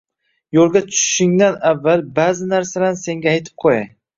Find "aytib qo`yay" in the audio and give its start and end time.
3.37-3.89